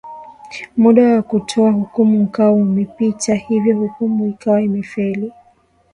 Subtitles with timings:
[0.77, 5.33] Muda wa kotoa hukumu ukawa umepita hivyo hukumu ikawa imefeli